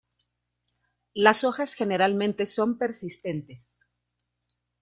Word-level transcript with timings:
Las 1.13 1.43
hojas 1.43 1.75
generalmente 1.75 2.47
son 2.47 2.79
persistentes. 2.79 3.69